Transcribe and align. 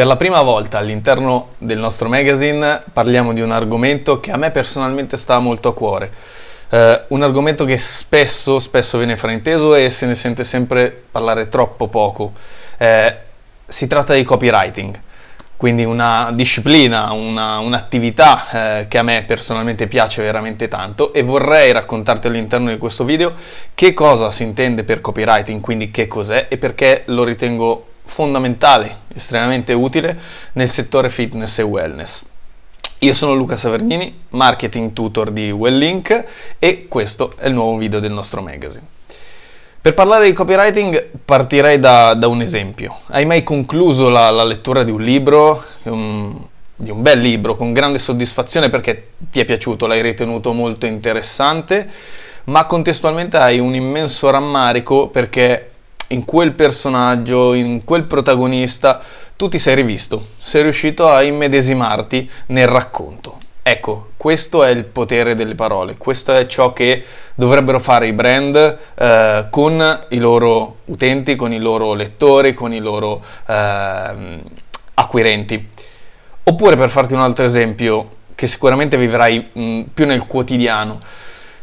Per 0.00 0.08
la 0.08 0.16
prima 0.16 0.40
volta 0.40 0.78
all'interno 0.78 1.48
del 1.58 1.76
nostro 1.76 2.08
magazine 2.08 2.80
parliamo 2.90 3.34
di 3.34 3.42
un 3.42 3.50
argomento 3.50 4.18
che 4.18 4.30
a 4.30 4.38
me 4.38 4.50
personalmente 4.50 5.18
sta 5.18 5.38
molto 5.40 5.68
a 5.68 5.74
cuore. 5.74 6.10
Uh, 6.70 7.00
un 7.08 7.22
argomento 7.22 7.66
che 7.66 7.76
spesso, 7.76 8.58
spesso 8.60 8.96
viene 8.96 9.18
frainteso 9.18 9.74
e 9.74 9.90
se 9.90 10.06
ne 10.06 10.14
sente 10.14 10.42
sempre 10.42 11.02
parlare 11.10 11.50
troppo 11.50 11.88
poco. 11.88 12.32
Uh, 12.78 13.12
si 13.66 13.86
tratta 13.88 14.14
di 14.14 14.24
copywriting, 14.24 14.98
quindi 15.58 15.84
una 15.84 16.30
disciplina, 16.32 17.12
una, 17.12 17.58
un'attività 17.58 18.46
uh, 18.50 18.88
che 18.88 18.96
a 18.96 19.02
me 19.02 19.24
personalmente 19.26 19.86
piace 19.86 20.22
veramente 20.22 20.68
tanto 20.68 21.12
e 21.12 21.22
vorrei 21.22 21.72
raccontarti 21.72 22.26
all'interno 22.26 22.70
di 22.70 22.78
questo 22.78 23.04
video 23.04 23.34
che 23.74 23.92
cosa 23.92 24.30
si 24.30 24.44
intende 24.44 24.82
per 24.82 25.02
copywriting, 25.02 25.60
quindi 25.60 25.90
che 25.90 26.08
cos'è 26.08 26.46
e 26.48 26.56
perché 26.56 27.02
lo 27.08 27.22
ritengo 27.22 27.88
fondamentale, 28.10 29.02
estremamente 29.14 29.72
utile 29.72 30.18
nel 30.54 30.68
settore 30.68 31.08
fitness 31.08 31.60
e 31.60 31.62
wellness. 31.62 32.24
Io 32.98 33.14
sono 33.14 33.34
Luca 33.34 33.56
Savernini, 33.56 34.24
marketing 34.30 34.92
tutor 34.92 35.30
di 35.30 35.50
Welllink 35.50 36.24
e 36.58 36.86
questo 36.88 37.32
è 37.38 37.46
il 37.46 37.54
nuovo 37.54 37.78
video 37.78 38.00
del 38.00 38.10
nostro 38.10 38.42
magazine. 38.42 38.84
Per 39.80 39.94
parlare 39.94 40.26
di 40.26 40.32
copywriting 40.32 41.08
partirei 41.24 41.78
da, 41.78 42.12
da 42.14 42.26
un 42.26 42.42
esempio. 42.42 42.98
Hai 43.06 43.24
mai 43.24 43.42
concluso 43.44 44.10
la, 44.10 44.28
la 44.30 44.44
lettura 44.44 44.82
di 44.82 44.90
un 44.90 45.00
libro, 45.00 45.64
un, 45.84 46.36
di 46.74 46.90
un 46.90 47.00
bel 47.00 47.20
libro, 47.20 47.56
con 47.56 47.72
grande 47.72 47.98
soddisfazione 47.98 48.68
perché 48.68 49.12
ti 49.30 49.40
è 49.40 49.44
piaciuto, 49.46 49.86
l'hai 49.86 50.02
ritenuto 50.02 50.52
molto 50.52 50.84
interessante, 50.84 51.88
ma 52.44 52.66
contestualmente 52.66 53.38
hai 53.38 53.60
un 53.60 53.74
immenso 53.74 54.28
rammarico 54.28 55.06
perché 55.06 55.70
in 56.12 56.24
quel 56.24 56.52
personaggio, 56.52 57.54
in 57.54 57.84
quel 57.84 58.04
protagonista, 58.04 59.00
tu 59.36 59.48
ti 59.48 59.58
sei 59.58 59.74
rivisto, 59.74 60.28
sei 60.38 60.62
riuscito 60.62 61.08
a 61.08 61.22
immedesimarti 61.22 62.30
nel 62.46 62.66
racconto. 62.66 63.38
Ecco, 63.62 64.08
questo 64.16 64.64
è 64.64 64.70
il 64.70 64.84
potere 64.84 65.34
delle 65.34 65.54
parole, 65.54 65.96
questo 65.96 66.34
è 66.34 66.46
ciò 66.46 66.72
che 66.72 67.04
dovrebbero 67.34 67.78
fare 67.78 68.08
i 68.08 68.12
brand 68.12 68.78
eh, 68.94 69.46
con 69.50 70.06
i 70.08 70.18
loro 70.18 70.78
utenti, 70.86 71.36
con 71.36 71.52
i 71.52 71.58
loro 71.58 71.94
lettori, 71.94 72.54
con 72.54 72.72
i 72.72 72.80
loro 72.80 73.22
eh, 73.46 74.40
acquirenti. 74.94 75.68
Oppure 76.42 76.76
per 76.76 76.88
farti 76.88 77.14
un 77.14 77.20
altro 77.20 77.44
esempio 77.44 78.08
che 78.34 78.46
sicuramente 78.46 78.96
vivrai 78.96 79.50
mh, 79.52 79.82
più 79.94 80.06
nel 80.06 80.26
quotidiano, 80.26 80.98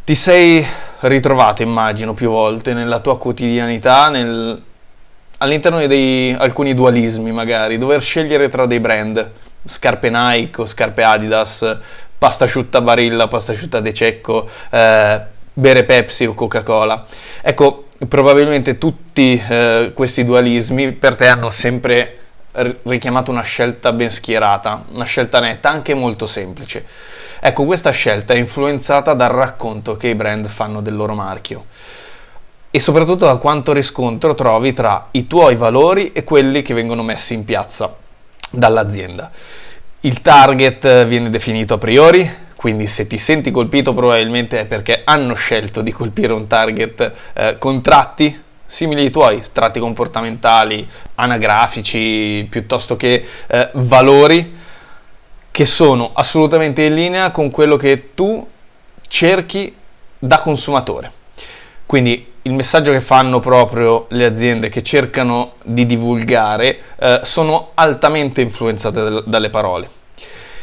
ti 0.05 0.15
sei 0.15 0.65
ritrovato, 1.01 1.61
immagino, 1.61 2.13
più 2.13 2.29
volte 2.29 2.73
nella 2.73 2.99
tua 2.99 3.17
quotidianità, 3.17 4.09
nel... 4.09 4.61
all'interno 5.37 5.85
di 5.85 6.35
alcuni 6.37 6.73
dualismi 6.73 7.31
magari, 7.31 7.77
dover 7.77 8.01
scegliere 8.01 8.49
tra 8.49 8.65
dei 8.65 8.79
brand, 8.79 9.31
scarpe 9.65 10.09
Nike 10.09 10.61
o 10.61 10.65
scarpe 10.65 11.03
Adidas, 11.03 11.77
pasta 12.17 12.45
asciutta 12.45 12.81
Barilla, 12.81 13.27
pasta 13.27 13.51
asciutta 13.51 13.79
De 13.79 13.93
Cecco, 13.93 14.49
eh, 14.69 15.21
bere 15.53 15.83
Pepsi 15.83 16.25
o 16.25 16.33
Coca-Cola. 16.33 17.05
Ecco, 17.41 17.87
probabilmente 18.07 18.77
tutti 18.77 19.41
eh, 19.47 19.91
questi 19.93 20.25
dualismi 20.25 20.91
per 20.93 21.15
te 21.15 21.27
hanno 21.27 21.49
sempre 21.49 22.17
richiamato 22.83 23.29
una 23.29 23.43
scelta 23.43 23.91
ben 23.91 24.09
schierata, 24.09 24.83
una 24.91 25.05
scelta 25.05 25.39
netta, 25.39 25.69
anche 25.69 25.93
molto 25.93 26.25
semplice. 26.25 26.85
Ecco, 27.39 27.65
questa 27.65 27.91
scelta 27.91 28.33
è 28.33 28.37
influenzata 28.37 29.13
dal 29.13 29.29
racconto 29.29 29.95
che 29.95 30.07
i 30.09 30.15
brand 30.15 30.47
fanno 30.47 30.81
del 30.81 30.95
loro 30.95 31.13
marchio 31.13 31.65
e 32.69 32.79
soprattutto 32.79 33.25
da 33.25 33.37
quanto 33.37 33.73
riscontro 33.73 34.33
trovi 34.33 34.73
tra 34.73 35.07
i 35.11 35.27
tuoi 35.27 35.55
valori 35.55 36.11
e 36.11 36.23
quelli 36.23 36.61
che 36.61 36.73
vengono 36.73 37.03
messi 37.03 37.33
in 37.33 37.45
piazza 37.45 37.95
dall'azienda. 38.51 39.31
Il 40.01 40.21
target 40.21 41.05
viene 41.05 41.29
definito 41.29 41.75
a 41.75 41.77
priori, 41.77 42.29
quindi 42.55 42.87
se 42.87 43.07
ti 43.07 43.17
senti 43.17 43.51
colpito 43.51 43.93
probabilmente 43.93 44.59
è 44.59 44.65
perché 44.65 45.01
hanno 45.05 45.33
scelto 45.33 45.81
di 45.81 45.91
colpire 45.91 46.33
un 46.33 46.47
target 46.47 47.11
eh, 47.33 47.55
con 47.57 47.81
tratti 47.81 48.43
simili 48.65 49.01
ai 49.01 49.09
tuoi, 49.09 49.41
tratti 49.53 49.79
comportamentali, 49.79 50.87
anagrafici, 51.15 52.45
piuttosto 52.49 52.97
che 52.97 53.25
eh, 53.47 53.69
valori 53.73 54.55
che 55.57 55.65
sono 55.65 56.11
assolutamente 56.13 56.83
in 56.83 56.93
linea 56.93 57.31
con 57.31 57.49
quello 57.49 57.77
che 57.77 58.13
tu 58.13 58.47
cerchi 59.07 59.73
da 60.19 60.37
consumatore. 60.39 61.11
Quindi 61.83 62.33
il 62.43 62.53
messaggio 62.53 62.91
che 62.91 63.01
fanno 63.01 63.39
proprio 63.39 64.05
le 64.09 64.25
aziende 64.25 64.69
che 64.69 64.83
cercano 64.83 65.53
di 65.63 65.87
divulgare 65.87 66.79
eh, 66.99 67.21
sono 67.23 67.71
altamente 67.73 68.41
influenzate 68.41 69.23
dalle 69.25 69.49
parole. 69.49 69.89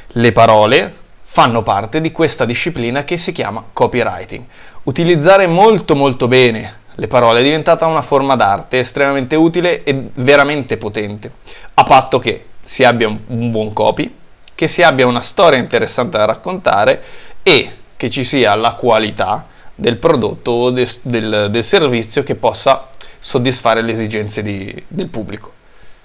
Le 0.06 0.30
parole 0.30 0.94
fanno 1.24 1.64
parte 1.64 2.00
di 2.00 2.12
questa 2.12 2.44
disciplina 2.44 3.02
che 3.02 3.16
si 3.16 3.32
chiama 3.32 3.64
copywriting. 3.72 4.44
Utilizzare 4.84 5.48
molto 5.48 5.96
molto 5.96 6.28
bene 6.28 6.82
le 6.94 7.08
parole 7.08 7.40
è 7.40 7.42
diventata 7.42 7.84
una 7.86 8.02
forma 8.02 8.36
d'arte 8.36 8.78
estremamente 8.78 9.34
utile 9.34 9.82
e 9.82 10.10
veramente 10.14 10.76
potente, 10.76 11.32
a 11.74 11.82
patto 11.82 12.20
che 12.20 12.44
si 12.62 12.84
abbia 12.84 13.08
un 13.08 13.50
buon 13.50 13.72
copy, 13.72 14.22
che 14.54 14.68
si 14.68 14.82
abbia 14.82 15.06
una 15.06 15.20
storia 15.20 15.58
interessante 15.58 16.16
da 16.16 16.24
raccontare 16.24 17.02
e 17.42 17.70
che 17.96 18.10
ci 18.10 18.24
sia 18.24 18.54
la 18.54 18.74
qualità 18.74 19.46
del 19.74 19.96
prodotto 19.96 20.50
o 20.50 20.70
de, 20.70 20.88
del, 21.02 21.48
del, 21.50 21.64
servizio 21.64 22.22
che 22.22 22.34
possa 22.34 22.88
soddisfare 23.18 23.82
le 23.82 23.92
esigenze 23.92 24.42
di, 24.42 24.84
del 24.86 25.08
pubblico. 25.08 25.52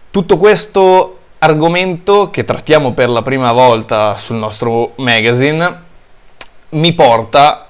Tutto 0.10 0.38
questo 0.38 1.18
argomento 1.40 2.30
che 2.30 2.44
trattiamo 2.44 2.94
per 2.94 3.10
la 3.10 3.22
prima 3.22 3.52
volta 3.52 4.18
sul 4.18 4.38
nostro 4.38 4.94
magazine 4.96 5.88
mi 6.70 6.94
porta 6.94 7.69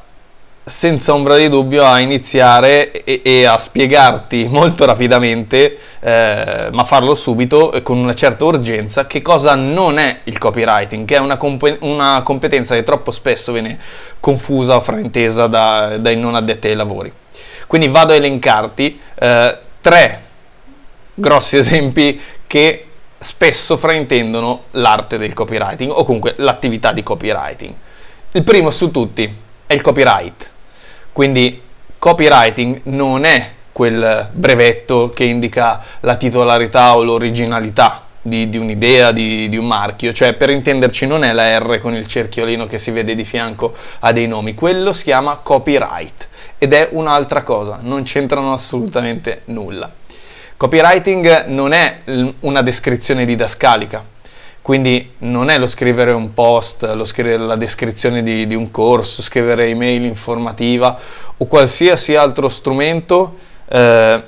senza 0.70 1.14
ombra 1.14 1.36
di 1.36 1.50
dubbio 1.50 1.84
a 1.84 2.00
iniziare 2.00 3.04
e, 3.04 3.22
e 3.24 3.46
a 3.46 3.58
spiegarti 3.58 4.48
molto 4.52 4.86
rapidamente, 4.86 5.78
eh, 6.00 6.70
ma 6.72 6.84
farlo 6.84 7.16
subito 7.16 7.78
con 7.84 7.98
una 7.98 8.14
certa 8.14 8.46
urgenza, 8.46 9.08
che 9.08 9.22
cosa 9.22 9.56
non 9.56 9.98
è 9.98 10.20
il 10.26 10.38
copywriting, 10.38 11.06
che 11.06 11.16
è 11.16 11.20
una, 11.20 11.38
comp- 11.38 11.78
una 11.82 12.22
competenza 12.24 12.76
che 12.76 12.84
troppo 12.84 13.12
spesso 13.12 13.52
viene 13.52 13.80
confusa 14.20 14.76
o 14.76 14.80
fraintesa 14.80 15.48
da, 15.48 15.98
dai 15.98 16.16
non 16.16 16.36
addetti 16.36 16.68
ai 16.68 16.76
lavori. 16.76 17.12
Quindi 17.68 17.88
vado 17.88 18.14
a 18.14 18.16
elencarti 18.16 19.00
eh, 19.16 19.58
tre 19.82 20.22
grossi 21.16 21.58
esempi 21.58 22.22
che 22.48 22.86
spesso 23.18 23.76
fraintendono 23.76 24.64
l'arte 24.72 25.18
del 25.18 25.34
copywriting 25.34 25.92
o 25.92 26.04
comunque 26.04 26.36
l'attività 26.38 26.94
di 26.94 27.04
copywriting. 27.04 27.74
Il 28.32 28.44
primo 28.44 28.70
su 28.70 28.92
tutti 28.92 29.48
è 29.66 29.74
il 29.74 29.82
copyright. 29.82 30.50
Quindi 31.20 31.62
copywriting 32.00 32.80
non 32.84 33.26
è 33.26 33.50
quel 33.74 34.30
brevetto 34.32 35.12
che 35.14 35.26
indica 35.26 35.84
la 36.00 36.16
titolarità 36.16 36.96
o 36.96 37.04
l'originalità 37.04 38.06
di, 38.22 38.48
di 38.48 38.56
un'idea, 38.56 39.12
di, 39.12 39.50
di, 39.50 39.58
un 39.58 39.66
marchio, 39.66 40.14
cioè 40.14 40.32
per 40.32 40.50
intenderci 40.50 41.06
non 41.06 41.26
è 41.26 41.34
la 41.34 41.60
R 41.60 41.80
con 41.80 41.94
il 41.94 42.08
cerchiolino 42.08 42.68
che 42.68 42.78
si 42.78 42.92
vede 42.92 43.16
di 43.16 43.26
fianco 43.26 43.74
a 44.00 44.14
dei 44.14 44.28
nomi, 44.28 44.54
quello 44.54 44.94
si 44.94 45.04
chiama 45.04 45.36
copyright 45.44 46.30
ed 46.58 46.72
è 46.72 46.88
un'altra 46.92 47.44
cosa, 47.44 47.80
non 47.82 48.04
c'entrano 48.04 48.54
assolutamente 48.54 49.42
nulla. 49.48 49.92
Copywriting 50.56 51.48
non 51.48 51.74
è 51.74 52.00
una 52.40 52.62
descrizione 52.62 53.26
didascalica, 53.26 54.02
quindi 54.70 55.14
non 55.22 55.50
è 55.50 55.58
lo 55.58 55.66
scrivere 55.66 56.12
un 56.12 56.32
post, 56.36 56.84
lo 56.84 57.04
scrivere 57.04 57.40
la 57.40 57.56
descrizione 57.56 58.22
di, 58.22 58.46
di 58.46 58.54
un 58.54 58.70
corso, 58.70 59.24
scrivere 59.24 59.66
email 59.66 60.04
informativa 60.04 60.96
o 61.38 61.46
qualsiasi 61.48 62.16
altro 62.16 62.48
strumento 62.50 63.36
eh, 63.68 64.24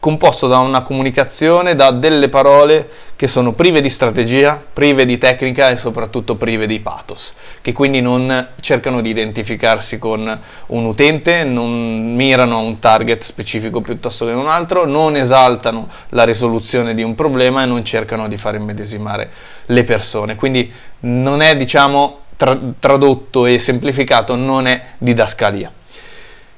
composto 0.00 0.48
da 0.48 0.58
una 0.58 0.80
comunicazione, 0.80 1.74
da 1.74 1.90
delle 1.90 2.30
parole 2.30 2.88
che 3.16 3.28
sono 3.28 3.52
prive 3.52 3.82
di 3.82 3.90
strategia, 3.90 4.60
prive 4.72 5.04
di 5.04 5.18
tecnica 5.18 5.68
e 5.68 5.76
soprattutto 5.76 6.36
prive 6.36 6.66
di 6.66 6.80
pathos, 6.80 7.34
che 7.60 7.74
quindi 7.74 8.00
non 8.00 8.48
cercano 8.62 9.02
di 9.02 9.10
identificarsi 9.10 9.98
con 9.98 10.40
un 10.68 10.84
utente, 10.86 11.44
non 11.44 12.14
mirano 12.14 12.56
a 12.56 12.60
un 12.60 12.78
target 12.78 13.22
specifico 13.22 13.82
piuttosto 13.82 14.24
che 14.24 14.32
un 14.32 14.48
altro, 14.48 14.86
non 14.86 15.16
esaltano 15.16 15.86
la 16.08 16.24
risoluzione 16.24 16.94
di 16.94 17.02
un 17.02 17.14
problema 17.14 17.62
e 17.62 17.66
non 17.66 17.84
cercano 17.84 18.26
di 18.26 18.38
far 18.38 18.54
immedesimare 18.54 19.30
le 19.66 19.84
persone. 19.84 20.34
Quindi 20.34 20.72
non 21.00 21.42
è, 21.42 21.56
diciamo, 21.56 22.20
tra- 22.38 22.58
tradotto 22.78 23.44
e 23.44 23.58
semplificato, 23.58 24.34
non 24.34 24.66
è 24.66 24.82
didascalia. 24.96 25.70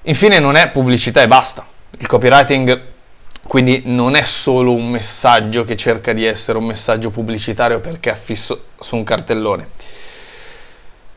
Infine 0.03 0.39
non 0.39 0.55
è 0.55 0.71
pubblicità 0.71 1.23
e 1.23 1.27
basta. 1.27 1.67
Il 1.99 2.07
copywriting 2.07 2.91
quindi 3.47 3.83
non 3.87 4.15
è 4.15 4.23
solo 4.23 4.73
un 4.73 4.89
messaggio 4.89 5.65
che 5.65 5.77
cerca 5.77 6.13
di 6.13 6.25
essere 6.25 6.59
un 6.59 6.65
messaggio 6.65 7.11
pubblicitario 7.11 7.81
perché 7.81 8.11
è 8.11 8.13
affisso 8.13 8.67
su 8.79 8.97
un 8.97 9.05
cartellone. 9.05 9.69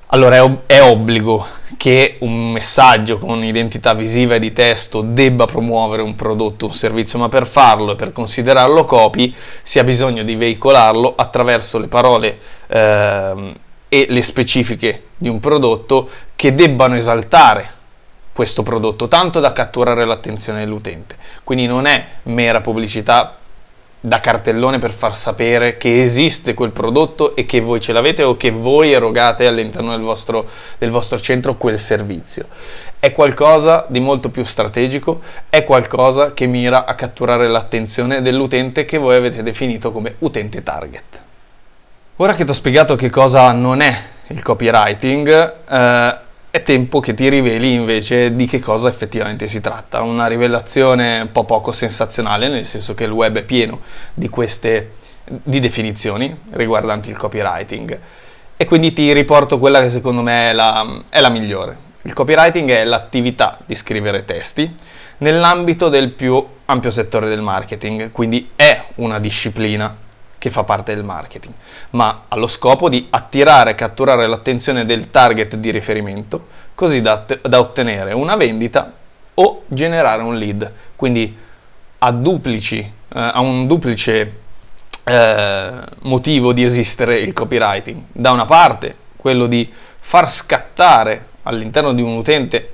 Allora 0.09 0.63
è, 0.65 0.81
obbligo 0.81 1.45
che 1.77 2.17
un 2.19 2.51
messaggio 2.51 3.17
con 3.17 3.43
identità 3.43 3.93
visiva 3.93 4.35
e 4.35 4.39
di 4.39 4.53
testo 4.53 5.01
debba 5.01 5.45
promuovere 5.45 6.03
un 6.03 6.15
prodotto, 6.15 6.67
un 6.67 6.73
servizio, 6.73 7.19
ma 7.19 7.27
per 7.27 7.47
farlo 7.47 7.93
e 7.93 7.95
per 7.95 8.11
considerarlo 8.11 8.85
copy 8.85 9.33
si 9.61 9.79
ha 9.79 9.83
bisogno 9.83 10.23
di 10.23 10.35
veicolarlo 10.35 11.15
attraverso 11.15 11.79
le 11.79 11.87
parole 11.87 12.37
eh, 12.67 13.53
e 13.89 14.05
le 14.07 14.23
specifiche 14.23 15.03
di 15.17 15.27
un 15.27 15.39
prodotto 15.39 16.09
che 16.35 16.53
debbano 16.53 16.95
esaltare 16.95 17.74
questo 18.35 18.63
prodotto, 18.63 19.07
tanto 19.07 19.39
da 19.39 19.53
catturare 19.53 20.03
l'attenzione 20.03 20.59
dell'utente. 20.59 21.15
Quindi 21.45 21.67
non 21.67 21.85
è 21.85 22.05
mera 22.23 22.59
pubblicità 22.59 23.37
da 23.97 24.19
cartellone 24.19 24.77
per 24.77 24.91
far 24.91 25.15
sapere 25.15 25.77
che 25.77 26.03
esiste 26.03 26.53
quel 26.53 26.71
prodotto 26.71 27.33
e 27.37 27.45
che 27.45 27.61
voi 27.61 27.79
ce 27.79 27.93
l'avete 27.93 28.23
o 28.23 28.35
che 28.35 28.51
voi 28.51 28.91
erogate 28.91 29.47
all'interno 29.47 29.91
del 29.91 30.01
vostro, 30.01 30.49
del 30.77 30.91
vostro 30.91 31.17
centro 31.17 31.55
quel 31.55 31.79
servizio. 31.79 32.47
È 32.99 33.13
qualcosa 33.13 33.85
di 33.87 34.01
molto 34.01 34.27
più 34.27 34.43
strategico, 34.43 35.21
è 35.47 35.63
qualcosa 35.63 36.33
che 36.33 36.45
mira 36.45 36.83
a 36.83 36.93
catturare 36.93 37.47
l'attenzione 37.47 38.21
dell'utente 38.21 38.83
che 38.83 38.97
voi 38.97 39.15
avete 39.15 39.43
definito 39.43 39.93
come 39.93 40.15
utente 40.19 40.61
target. 40.61 41.21
Ora 42.17 42.33
che 42.33 42.43
ti 42.43 42.51
ho 42.51 42.53
spiegato 42.53 42.95
che 42.95 43.09
cosa 43.09 43.49
non 43.53 43.79
è 43.79 43.97
il 44.27 44.41
copywriting, 44.41 45.53
eh, 45.69 46.23
è 46.55 46.63
tempo 46.63 47.01
che 47.01 47.13
ti 47.13 47.27
riveli 47.27 47.73
invece 47.73 48.33
di 48.33 48.45
che 48.45 48.59
cosa 48.59 48.87
effettivamente 48.87 49.49
si 49.49 49.59
tratta. 49.59 50.01
Una 50.03 50.27
rivelazione 50.27 51.19
un 51.19 51.31
po' 51.33 51.43
poco 51.43 51.73
sensazionale, 51.73 52.47
nel 52.47 52.63
senso 52.63 52.93
che 52.93 53.03
il 53.03 53.11
web 53.11 53.35
è 53.37 53.43
pieno 53.43 53.81
di 54.13 54.29
queste 54.29 54.91
di 55.27 55.59
definizioni 55.59 56.33
riguardanti 56.51 57.09
il 57.09 57.17
copywriting. 57.17 57.99
E 58.55 58.65
quindi 58.65 58.93
ti 58.93 59.11
riporto 59.11 59.59
quella 59.59 59.81
che 59.81 59.89
secondo 59.89 60.21
me 60.21 60.51
è 60.51 60.53
la, 60.53 61.01
è 61.09 61.19
la 61.19 61.27
migliore. 61.27 61.75
Il 62.03 62.13
copywriting 62.13 62.69
è 62.71 62.85
l'attività 62.85 63.59
di 63.65 63.75
scrivere 63.75 64.23
testi 64.23 64.73
nell'ambito 65.17 65.89
del 65.89 66.11
più 66.11 66.41
ampio 66.67 66.89
settore 66.89 67.27
del 67.27 67.41
marketing, 67.41 68.11
quindi 68.11 68.51
è 68.55 68.81
una 68.95 69.19
disciplina 69.19 69.93
che 70.45 70.51
fa 70.51 70.63
parte 70.63 70.93
del 70.93 71.03
marketing, 71.03 71.55
ma 71.91 72.25
ha 72.27 72.35
lo 72.35 72.45
scopo 72.45 72.87
di 72.87 73.07
attirare 73.09 73.71
e 73.71 73.73
catturare 73.73 74.27
l'attenzione 74.27 74.85
del 74.85 75.09
target 75.09 75.55
di 75.55 75.71
riferimento 75.71 76.45
così 76.75 77.01
da, 77.01 77.25
da 77.41 77.59
ottenere 77.59 78.13
una 78.13 78.35
vendita 78.35 78.93
o 79.33 79.63
generare 79.65 80.21
un 80.21 80.37
lead. 80.37 80.71
Quindi 80.95 81.35
ha, 81.97 82.11
duplici, 82.11 82.77
eh, 82.77 82.91
ha 83.19 83.39
un 83.39 83.65
duplice 83.65 84.37
eh, 85.03 85.71
motivo 86.01 86.53
di 86.53 86.63
esistere 86.63 87.17
il 87.17 87.33
copywriting. 87.33 88.03
Da 88.11 88.29
una 88.29 88.45
parte 88.45 88.95
quello 89.17 89.47
di 89.47 89.67
far 89.99 90.29
scattare 90.29 91.25
all'interno 91.41 91.91
di 91.91 92.03
un 92.03 92.17
utente, 92.17 92.73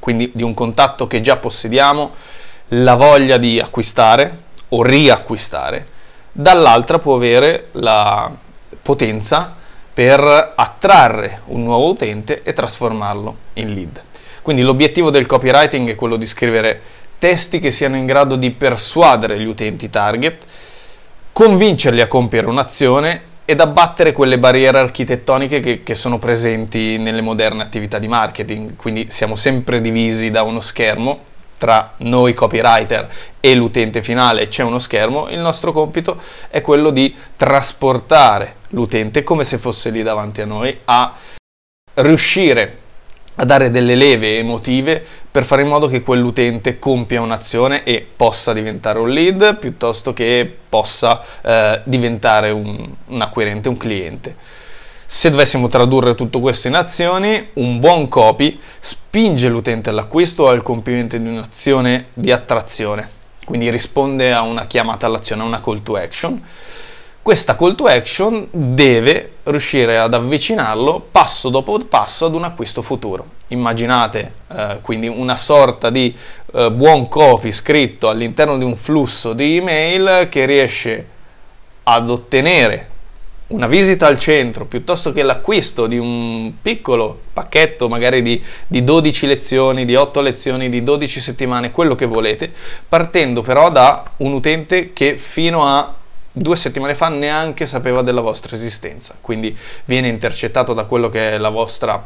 quindi 0.00 0.28
di 0.34 0.42
un 0.42 0.54
contatto 0.54 1.06
che 1.06 1.20
già 1.20 1.36
possediamo, 1.36 2.10
la 2.70 2.96
voglia 2.96 3.36
di 3.36 3.60
acquistare 3.60 4.38
o 4.70 4.82
riacquistare 4.82 6.00
dall'altra 6.32 6.98
può 6.98 7.14
avere 7.14 7.68
la 7.72 8.30
potenza 8.80 9.54
per 9.92 10.52
attrarre 10.56 11.42
un 11.46 11.62
nuovo 11.62 11.90
utente 11.90 12.42
e 12.42 12.52
trasformarlo 12.52 13.36
in 13.54 13.74
lead. 13.74 14.02
Quindi 14.40 14.62
l'obiettivo 14.62 15.10
del 15.10 15.26
copywriting 15.26 15.90
è 15.90 15.94
quello 15.94 16.16
di 16.16 16.26
scrivere 16.26 16.80
testi 17.18 17.60
che 17.60 17.70
siano 17.70 17.96
in 17.96 18.06
grado 18.06 18.34
di 18.34 18.50
persuadere 18.50 19.38
gli 19.38 19.46
utenti 19.46 19.90
target, 19.90 20.42
convincerli 21.30 22.00
a 22.00 22.08
compiere 22.08 22.48
un'azione 22.48 23.30
ed 23.44 23.60
abbattere 23.60 24.12
quelle 24.12 24.38
barriere 24.38 24.78
architettoniche 24.78 25.60
che, 25.60 25.82
che, 25.82 25.94
sono 25.94 26.18
presenti 26.18 26.96
nelle 26.98 27.20
moderne 27.20 27.62
attività 27.62 27.98
di 27.98 28.08
marketing. 28.08 28.76
Quindi 28.76 29.06
siamo 29.10 29.36
sempre 29.36 29.80
divisi 29.80 30.30
da 30.30 30.42
uno 30.42 30.60
schermo 30.60 31.30
tra 31.62 31.92
noi 31.98 32.34
copywriter 32.34 33.08
e 33.38 33.54
l'utente 33.54 34.02
finale 34.02 34.48
c'è 34.48 34.64
uno 34.64 34.80
schermo, 34.80 35.28
il 35.28 35.38
nostro 35.38 35.70
compito 35.70 36.20
è 36.50 36.60
quello 36.60 36.90
di 36.90 37.14
trasportare 37.36 38.56
l'utente 38.70 39.22
come 39.22 39.44
se 39.44 39.58
fosse 39.58 39.90
lì 39.90 40.02
davanti 40.02 40.40
a 40.40 40.44
noi 40.44 40.76
a 40.86 41.14
riuscire 41.94 42.78
a 43.36 43.44
dare 43.44 43.70
delle 43.70 43.94
leve 43.94 44.38
emotive 44.38 45.06
per 45.30 45.44
fare 45.44 45.62
in 45.62 45.68
modo 45.68 45.86
che 45.86 46.02
quell'utente 46.02 46.80
compia 46.80 47.20
un'azione 47.20 47.84
e 47.84 48.04
possa 48.16 48.52
diventare 48.52 48.98
un 48.98 49.10
lead 49.10 49.56
piuttosto 49.58 50.12
che 50.12 50.52
possa 50.68 51.22
eh, 51.42 51.80
diventare 51.84 52.50
un, 52.50 52.92
un 53.06 53.20
acquirente, 53.20 53.68
un 53.68 53.76
cliente. 53.76 54.36
Se 55.14 55.28
dovessimo 55.28 55.68
tradurre 55.68 56.14
tutto 56.14 56.40
questo 56.40 56.68
in 56.68 56.74
azioni, 56.74 57.50
un 57.54 57.78
buon 57.78 58.08
copy 58.08 58.58
spinge 58.80 59.46
l'utente 59.50 59.90
all'acquisto 59.90 60.44
o 60.44 60.48
al 60.48 60.62
compimento 60.62 61.18
di 61.18 61.28
un'azione 61.28 62.06
di 62.14 62.32
attrazione, 62.32 63.06
quindi 63.44 63.70
risponde 63.70 64.32
a 64.32 64.40
una 64.40 64.64
chiamata 64.66 65.04
all'azione, 65.04 65.42
a 65.42 65.44
una 65.44 65.60
call 65.60 65.82
to 65.82 65.96
action. 65.96 66.42
Questa 67.20 67.56
call 67.56 67.74
to 67.74 67.84
action 67.84 68.48
deve 68.50 69.32
riuscire 69.42 69.98
ad 69.98 70.14
avvicinarlo 70.14 71.08
passo 71.10 71.50
dopo 71.50 71.76
passo 71.86 72.24
ad 72.24 72.34
un 72.34 72.44
acquisto 72.44 72.80
futuro. 72.80 73.26
Immaginate 73.48 74.32
eh, 74.48 74.78
quindi 74.80 75.08
una 75.08 75.36
sorta 75.36 75.90
di 75.90 76.16
eh, 76.54 76.70
buon 76.70 77.08
copy 77.08 77.52
scritto 77.52 78.08
all'interno 78.08 78.56
di 78.56 78.64
un 78.64 78.76
flusso 78.76 79.34
di 79.34 79.58
email 79.58 80.28
che 80.30 80.46
riesce 80.46 81.06
ad 81.82 82.08
ottenere 82.08 82.91
una 83.52 83.66
visita 83.66 84.06
al 84.06 84.18
centro 84.18 84.64
piuttosto 84.64 85.12
che 85.12 85.22
l'acquisto 85.22 85.86
di 85.86 85.98
un 85.98 86.52
piccolo 86.60 87.20
pacchetto 87.32 87.88
magari 87.88 88.22
di, 88.22 88.42
di, 88.66 88.82
12 88.82 89.26
lezioni, 89.26 89.84
di 89.84 89.94
8 89.94 90.20
lezioni, 90.20 90.68
di 90.68 90.82
12 90.82 91.20
settimane, 91.20 91.70
quello 91.70 91.94
che 91.94 92.06
volete, 92.06 92.50
partendo 92.88 93.42
però 93.42 93.70
da 93.70 94.02
un 94.18 94.32
utente 94.32 94.92
che 94.92 95.16
fino 95.16 95.66
a 95.66 95.94
due 96.32 96.56
settimane 96.56 96.94
fa 96.94 97.08
neanche 97.08 97.66
sapeva 97.66 98.00
della 98.02 98.22
vostra 98.22 98.56
esistenza, 98.56 99.16
quindi 99.20 99.56
viene 99.84 100.08
intercettato 100.08 100.72
da 100.72 100.84
quello 100.84 101.10
che 101.10 101.32
è 101.32 101.38
la 101.38 101.50
vostra 101.50 102.02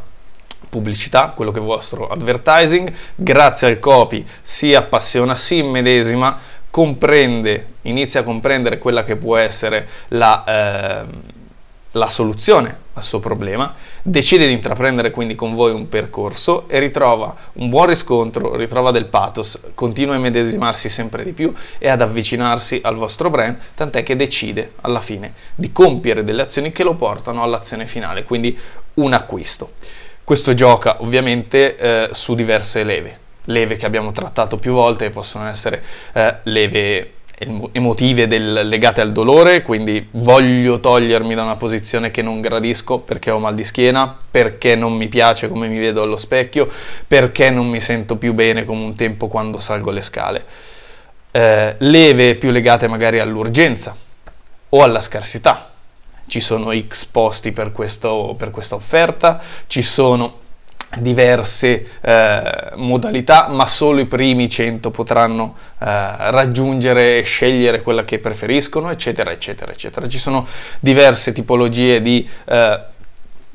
pubblicità, 0.69 1.32
quello 1.34 1.52
che 1.52 1.58
è 1.58 1.60
il 1.60 1.66
vostro 1.66 2.08
advertising, 2.08 2.92
grazie 3.14 3.69
al 3.69 3.78
copy 3.78 4.26
si 4.42 4.75
appassiona, 4.75 5.37
si 5.37 5.58
immedesima, 5.58 6.38
comprende, 6.70 7.75
inizia 7.82 8.20
a 8.20 8.25
comprendere 8.25 8.78
quella 8.78 9.04
che 9.04 9.16
può 9.16 9.37
essere 9.37 9.88
la... 10.08 10.44
Eh, 10.44 11.34
la 11.96 12.10
soluzione 12.10 12.84
al 12.94 13.02
suo 13.02 13.20
problema, 13.20 13.75
decide 14.02 14.46
di 14.46 14.52
intraprendere 14.52 15.10
quindi 15.10 15.34
con 15.34 15.54
voi 15.54 15.72
un 15.72 15.88
percorso 15.88 16.69
e 16.69 16.78
ritrova 16.78 17.34
un 17.54 17.69
buon 17.69 17.87
riscontro, 17.87 18.54
ritrova 18.56 18.90
del 18.90 19.06
pathos, 19.06 19.70
continua 19.75 20.14
a 20.14 20.19
medesimarsi 20.19 20.88
sempre 20.88 21.25
di 21.25 21.32
più 21.32 21.52
e 21.78 21.88
ad 21.88 22.00
avvicinarsi 22.00 22.81
al 22.82 22.96
vostro 22.96 23.28
brand, 23.28 23.56
tant'è 23.75 24.02
che 24.02 24.16
decide 24.16 24.72
alla 24.82 25.00
fine 25.00 25.34
di 25.54 25.72
compiere 25.72 26.25
delle 26.25 26.43
azioni 26.43 26.72
che 26.72 26.84
lo 26.84 26.94
portano 26.94 27.43
all'azione 27.43 27.87
finale, 27.87 28.25
quindi 28.25 28.56
un 28.94 29.12
acquisto. 29.12 29.73
Questo 30.25 30.54
gioca 30.54 31.02
ovviamente 31.02 31.76
eh, 31.76 32.09
su 32.12 32.35
diverse 32.35 32.82
leve, 32.82 33.18
leve 33.44 33.76
che 33.76 33.87
abbiamo 33.87 34.12
trattato 34.12 34.56
più 34.56 34.73
volte, 34.73 35.11
possono 35.11 35.47
essere 35.47 35.82
eh, 36.12 36.37
leve 36.44 37.12
emotive 37.38 38.26
del, 38.26 38.66
legate 38.66 39.02
al 39.02 39.12
dolore, 39.12 39.61
quindi 39.61 40.09
voglio 40.12 40.81
togliermi 40.81 41.35
da 41.35 41.43
una 41.43 41.57
posizione 41.57 42.11
che 42.11 42.23
non 42.23 42.40
gradisco 42.40 42.99
perché 42.99 43.31
ho 43.31 43.38
mal 43.38 43.55
di 43.55 43.64
schiena, 43.64 44.16
perché 44.31 44.75
non 44.75 44.95
mi 44.95 45.09
piace 45.09 45.49
come 45.49 45.69
mi 45.69 45.78
vedo 45.78 46.02
allo 46.02 46.16
specchio, 46.16 46.66
perché 47.07 47.50
non 47.50 47.69
mi 47.69 47.81
sento 47.81 48.16
più 48.16 48.33
bene 48.33 48.64
come 48.64 48.85
un 48.85 48.95
tempo 48.95 49.28
quando 49.28 49.61
salgo 49.61 49.90
le 49.90 50.02
scale. 50.02 50.45
Eh, 51.31 51.75
leve 51.78 52.37
più 52.37 52.50
legate 52.50 52.88
magari 52.88 53.19
all'urgenza 53.19 53.95
o 54.71 54.83
alla 54.83 55.02
scarsità. 55.02 55.73
Ci 56.26 56.40
sono 56.40 56.73
X 56.73 57.05
posti 57.05 57.52
per, 57.52 57.71
questo, 57.71 58.35
per 58.37 58.50
questa 58.50 58.75
offerta, 58.75 59.40
ci 59.66 59.83
sono 59.83 60.45
diverse 60.99 61.87
eh, 62.00 62.71
modalità, 62.76 63.49
ma 63.49 63.66
solo 63.66 64.00
i 64.00 64.07
primi 64.07 64.49
100 64.49 64.90
potranno 64.90 65.57
eh, 65.78 65.85
raggiungere 66.31 67.19
e 67.19 67.23
scegliere 67.23 67.83
quella 67.83 68.02
che 68.02 68.19
preferiscono, 68.19 68.90
eccetera, 68.90 69.33
eccetera, 69.33 69.73
eccetera. 69.73 70.09
Ci 70.09 70.19
sono 70.19 70.47
diverse 70.81 71.33
tipologie 71.33 72.00
di 72.00 72.28
eh, 72.47 72.81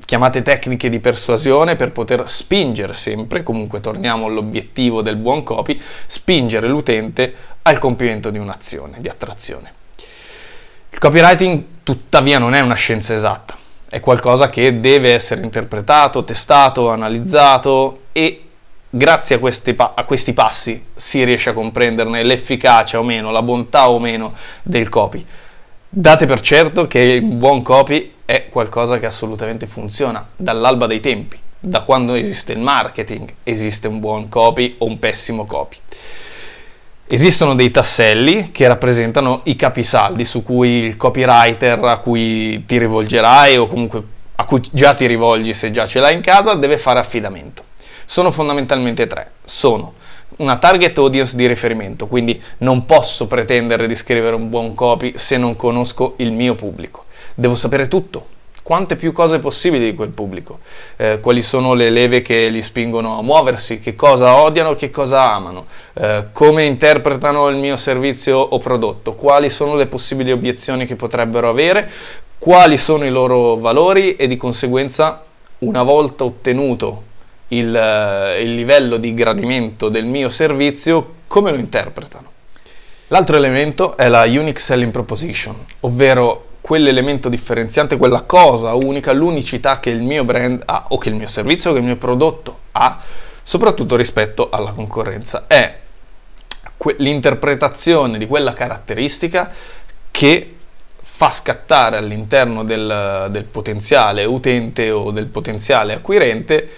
chiamate 0.04 0.42
tecniche 0.42 0.90
di 0.90 1.00
persuasione 1.00 1.76
per 1.76 1.92
poter 1.92 2.30
spingere 2.30 2.96
sempre, 2.96 3.44
comunque 3.44 3.80
torniamo 3.80 4.26
all'obiettivo 4.26 5.02
del 5.02 5.16
buon 5.16 5.44
copy, 5.44 5.80
spingere 6.08 6.68
l'utente 6.68 7.34
al 7.62 7.80
compimento 7.80 8.30
di 8.30 8.38
un'azione, 8.38 8.98
di 9.00 9.08
attrazione. 9.08 9.74
Il 10.90 11.00
copywriting 11.00 11.64
tuttavia 11.84 12.38
non 12.38 12.54
è 12.54 12.60
una 12.60 12.76
scienza 12.76 13.14
esatta 13.14 13.60
è 13.91 14.00
qualcosa 14.00 14.50
che 14.50 14.79
deve 14.79 15.12
essere 15.12 15.41
interpretato, 15.41 16.24
testato, 16.24 16.89
analizzato 16.89 18.03
e 18.13 18.41
grazie 18.89 19.36
a 19.36 19.39
questi, 19.39 19.74
pa- 19.74 19.91
a 19.93 20.05
questi, 20.05 20.31
passi 20.31 20.81
si 20.95 21.21
riesce 21.25 21.50
a 21.50 21.53
comprenderne 21.53 22.24
l'efficacia 22.24 23.00
o 23.00 23.03
meno, 23.03 23.31
la 23.31 23.41
bontà 23.41 23.89
o 23.89 24.00
meno 24.00 24.33
del 24.63 24.88
copy. 24.88 25.25
Date 25.89 26.25
per 26.25 26.39
certo 26.39 26.88
che 26.88 27.19
un 27.21 27.38
buon 27.38 27.62
copy 27.62 28.13
è 28.24 28.48
qualcosa 28.48 28.98
che 28.98 29.07
assolutamente 29.07 29.67
funziona 29.67 30.25
dall'alba 30.38 30.88
dei 30.88 31.01
tempi, 31.01 31.38
da 31.60 31.81
quando 31.81 32.13
esiste 32.13 32.53
il 32.53 32.60
marketing, 32.60 33.29
esiste 33.43 33.89
un 33.89 34.00
buon 34.00 34.29
copy 34.29 34.75
o 34.77 34.86
un 34.86 35.00
pessimo 35.00 35.45
copy. 35.45 35.75
Esistono 37.13 37.56
dei 37.56 37.72
tasselli 37.72 38.51
che 38.51 38.65
rappresentano 38.70 39.41
i 39.44 39.58
capisaldi 39.58 40.24
su 40.24 40.44
cui 40.44 40.86
il 40.86 40.96
copywriter 40.96 41.84
a 41.84 41.98
cui 41.98 42.63
ti 42.65 42.77
rivolgerai 42.77 43.58
o 43.58 43.68
comunque 43.68 44.01
a 44.36 44.46
cui 44.46 44.62
già 44.72 44.94
ti 44.94 45.08
rivolgi 45.08 45.53
se 45.53 45.72
già 45.72 45.86
ce 45.86 46.00
l'hai 46.00 46.15
in 46.15 46.22
casa 46.22 46.53
deve 46.53 46.77
fare 46.77 47.00
affidamento. 47.00 47.65
Sono 48.06 48.32
fondamentalmente 48.32 49.08
tre. 49.08 49.32
Sono 49.44 49.91
una 50.38 50.56
target 50.56 50.98
audience 51.00 51.36
di 51.36 51.48
riferimento, 51.48 52.08
quindi 52.08 52.41
non 52.60 52.86
posso 52.86 53.27
pretendere 53.27 53.88
di 53.88 53.96
scrivere 53.98 54.34
un 54.34 54.50
buon 54.50 54.74
copy 54.74 55.12
se 55.18 55.36
non 55.36 55.58
conosco 55.58 56.13
il 56.20 56.32
mio 56.32 56.56
pubblico. 56.56 57.08
Devo 57.36 57.56
sapere 57.56 57.89
tutto, 57.89 58.25
quante 58.63 58.96
più 58.96 59.12
cose 59.12 59.39
possibili 59.39 59.86
di 59.86 59.96
quel 59.96 60.10
pubblico, 60.10 60.60
eh, 60.98 61.20
quali 61.20 61.41
sono 61.41 61.74
le 61.74 61.89
leve 61.89 62.22
che 62.22 62.50
li 62.50 62.62
spingono 62.62 63.18
a 63.18 63.22
muoversi, 63.22 63.80
che 63.80 63.96
cosa 63.96 64.36
odiano, 64.38 64.75
che 64.75 64.89
cosa 64.89 65.34
amano, 65.34 65.65
eh, 65.94 66.25
come 66.32 66.65
interpretano 66.65 67.48
il 67.50 67.58
mio 67.58 67.77
servizio 67.77 68.38
o 68.38 68.58
prodotto, 68.60 69.13
quali 69.13 69.50
sono 69.50 69.75
le 69.75 69.88
possibili 69.88 70.32
obiezioni 70.32 70.86
che 70.86 70.96
potrebbero 70.96 71.50
avere, 71.50 71.89
quali 72.38 72.77
sono 72.77 73.06
i 73.06 73.10
loro 73.10 73.56
valori 73.56 74.15
e 74.15 74.27
di 74.27 74.38
conseguenza 74.38 75.24
una 75.60 75.84
volta 75.84 76.24
ottenuto 76.24 77.03
il, 77.50 77.75
eh, 77.75 78.41
il 78.41 78.56
livello 78.56 78.98
di 78.98 79.13
gradimento 79.13 79.89
del 79.89 80.06
mio 80.06 80.30
servizio, 80.30 81.13
come 81.27 81.51
lo 81.51 81.58
interpretano. 81.58 82.30
L'altro 83.08 83.36
elemento 83.36 83.98
è 83.98 84.08
la 84.08 84.24
Unique 84.24 84.60
Selling 84.60 84.91
Proposition, 84.91 85.56
ovvero 85.82 86.46
quell'elemento 86.62 87.27
differenziante, 87.27 87.98
quella 87.98 88.22
cosa 88.22 88.74
unica, 88.75 89.12
l'unicità 89.12 89.80
che 89.80 89.89
il 89.89 90.01
mio 90.01 90.24
brand 90.24 90.62
ha 90.65 90.86
o 90.89 90.98
che 90.98 91.10
il 91.10 91.15
mio 91.15 91.27
servizio 91.27 91.72
o 91.72 91.74
che 91.74 91.80
il 91.80 91.86
mio 91.86 91.98
prodotto 91.98 92.60
ha, 92.74 93.00
soprattutto 93.44 93.96
rispetto 93.96 94.50
alla 94.50 94.72
concorrenza. 94.72 95.46
È 95.48 95.80
que- 96.77 96.96
l'interpretazione 97.00 98.18
di 98.18 98.27
quella 98.27 98.53
caratteristica 98.53 99.51
che 100.12 100.56
fa 101.01 101.32
scattare 101.32 101.98
all'interno 101.98 102.63
del, 102.63 103.27
del 103.32 103.44
potenziale 103.44 104.24
utente 104.24 104.91
o 104.91 105.12
del 105.12 105.27
potenziale 105.27 105.94
acquirente 105.94 106.70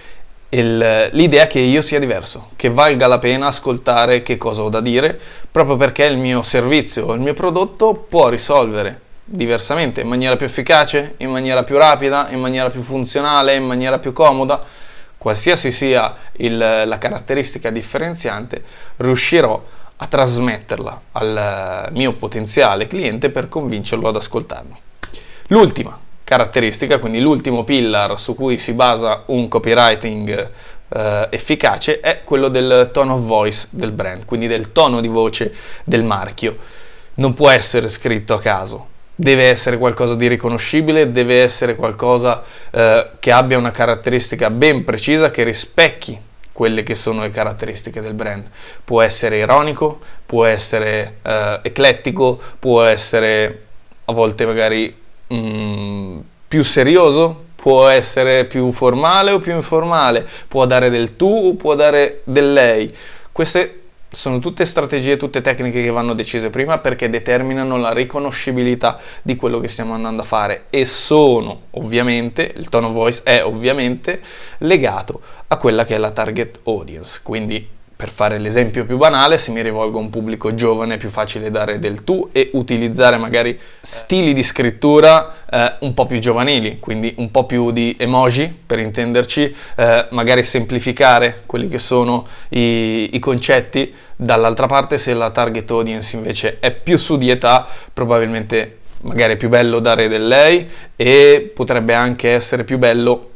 il, 0.50 1.10
l'idea 1.14 1.48
che 1.48 1.60
io 1.60 1.82
sia 1.82 2.00
diverso, 2.00 2.52
che 2.56 2.70
valga 2.70 3.08
la 3.08 3.20
pena 3.20 3.48
ascoltare 3.48 4.22
che 4.22 4.38
cosa 4.38 4.62
ho 4.62 4.70
da 4.70 4.82
dire, 4.82 5.20
proprio 5.52 5.76
perché 5.76 6.06
il 6.06 6.18
mio 6.18 6.42
servizio 6.42 7.06
o 7.06 7.14
il 7.14 7.22
mio 7.22 7.34
prodotto 7.34 7.94
può 7.94 8.30
risolvere 8.30 9.03
diversamente, 9.36 10.02
in 10.02 10.08
maniera 10.08 10.36
più 10.36 10.46
efficace, 10.46 11.16
in 11.18 11.32
maniera 11.32 11.64
più 11.64 11.76
rapida, 11.76 12.28
in 12.30 12.40
maniera 12.40 12.70
più 12.70 12.84
funzionale, 12.84 13.56
in 13.56 13.66
maniera 13.66 13.98
più 13.98 14.14
comoda, 14.14 14.62
qualsiasi 15.18 15.72
sia 15.72 16.14
il, 16.34 16.58
la 16.58 16.98
caratteristica 17.00 17.72
differenziante, 17.72 18.64
riuscirò 18.98 19.64
a 19.96 20.06
trasmetterla 20.06 21.02
al 21.14 21.88
mio 21.92 22.14
potenziale 22.14 22.86
cliente 22.86 23.32
per 23.32 23.50
convincerlo 23.50 24.08
ad 24.08 24.18
ascoltarmi. 24.18 24.80
L'ultima 25.48 25.98
caratteristica, 26.24 27.00
quindi 27.00 27.20
l'ultimo 27.20 27.64
pillar 27.64 28.20
su 28.20 28.36
cui 28.36 28.60
si 28.60 28.74
basa 28.74 29.24
un 29.28 29.48
copywriting 29.48 30.52
eh, 30.90 31.28
efficace, 31.32 32.00
è 32.02 32.22
quello 32.24 32.50
del 32.50 32.92
tone 32.94 33.14
of 33.14 33.26
voice 33.26 33.68
del 33.72 33.92
brand, 33.92 34.26
quindi 34.26 34.46
del 34.46 34.72
tono 34.72 35.02
di 35.02 35.08
voce 35.08 35.54
del 35.84 36.04
marchio. 36.04 36.58
Non 37.16 37.34
può 37.34 37.50
essere 37.50 37.90
scritto 37.90 38.36
a 38.36 38.40
caso, 38.40 38.88
deve 39.16 39.50
essere 39.50 39.78
qualcosa 39.78 40.16
di 40.16 40.28
riconoscibile, 40.28 41.12
deve 41.12 41.42
essere 41.42 41.76
qualcosa 41.76 42.44
eh, 42.72 43.10
che 43.20 43.32
abbia 43.32 43.58
una 43.58 43.72
caratteristica 43.72 44.50
ben 44.50 44.84
precisa 44.84 45.30
che 45.30 45.44
rispecchi 45.44 46.20
quelle 46.52 46.84
che 46.84 46.96
sono 46.96 47.22
le 47.22 47.32
caratteristiche 47.32 48.02
del 48.02 48.14
brand. 48.14 48.46
Può 48.84 49.02
essere 49.02 49.38
ironico, 49.38 50.00
può 50.26 50.46
essere 50.46 51.18
eh, 51.22 51.60
eclettico, 51.64 52.40
può 52.60 52.84
essere 52.84 53.62
a 54.06 54.14
volte 54.14 54.46
magari 54.46 54.96
mm, 55.34 56.20
più 56.48 56.64
serioso, 56.64 57.46
può 57.56 57.88
essere 57.88 58.46
più 58.46 58.72
formale 58.72 59.32
o 59.32 59.40
più 59.40 59.54
informale, 59.54 60.28
può 60.48 60.66
dare 60.66 60.90
del 60.90 61.16
tu 61.16 61.28
o 61.28 61.56
può 61.56 61.76
dare 61.76 62.22
del 62.26 62.54
lei. 62.54 62.94
Queste 63.32 63.83
sono 64.14 64.38
tutte 64.38 64.66
strategie, 64.66 65.18
tutte 65.18 65.42
tecniche 65.42 65.82
che 65.82 65.90
vanno 65.90 66.14
decise 66.14 66.52
prima 66.52 66.78
perché 66.78 67.10
determinano 67.10 67.78
la 67.78 67.92
riconoscibilità 67.92 69.00
di 69.24 69.36
quello 69.36 69.60
che 69.60 69.68
stiamo 69.68 69.94
andando 69.94 70.22
a 70.22 70.26
fare 70.26 70.66
e 70.70 70.86
sono 70.86 71.64
ovviamente, 71.72 72.54
il 72.56 72.70
tone 72.70 72.88
of 72.88 72.94
voice 72.94 73.22
è 73.24 73.44
ovviamente 73.44 74.22
legato 74.60 75.20
a 75.48 75.58
quella 75.58 75.84
che 75.84 75.96
è 75.96 75.98
la 75.98 76.12
target 76.12 76.62
audience, 76.66 77.22
quindi 77.24 77.68
per 78.04 78.12
fare 78.12 78.38
l'esempio 78.38 78.84
più 78.84 78.98
banale, 78.98 79.38
se 79.38 79.52
mi 79.52 79.62
rivolgo 79.62 79.98
a 79.98 80.02
un 80.02 80.10
pubblico 80.10 80.54
giovane 80.54 80.96
è 80.96 80.98
più 80.98 81.08
facile 81.08 81.50
dare 81.50 81.80
del 81.80 82.04
tu 82.04 82.28
e 82.34 82.50
utilizzare 82.52 83.16
magari 83.16 83.58
stili 83.80 84.34
di 84.34 84.44
scrittura 84.44 85.34
eh, 85.50 85.76
un 85.80 85.94
po' 85.94 86.06
più 86.06 86.20
giovanili, 86.20 86.80
quindi 86.80 87.14
un 87.20 87.32
po' 87.32 87.46
più 87.46 87.72
di 87.72 87.96
emoji 87.98 88.54
per 88.66 88.80
intenderci, 88.80 89.56
eh, 89.78 90.08
magari 90.10 90.44
semplificare 90.44 91.44
quelli 91.46 91.70
che 91.70 91.80
sono 91.80 92.28
i, 92.50 93.16
i 93.16 93.20
concetti. 93.20 93.94
Dall'altra 94.18 94.66
parte, 94.66 94.98
se 94.98 95.14
la 95.14 95.30
target 95.30 95.72
audience 95.72 96.14
invece 96.18 96.58
è 96.60 96.72
più 96.72 96.98
su 96.98 97.18
di 97.18 97.30
età, 97.30 97.66
probabilmente 97.94 98.80
magari 99.04 99.36
è 99.36 99.38
più 99.38 99.48
bello 99.48 99.80
dare 99.80 100.10
del 100.10 100.28
lei 100.28 100.70
e 100.98 101.54
potrebbe 101.56 101.94
anche 101.94 102.32
essere 102.32 102.66
più 102.66 102.78
bello 102.78 103.30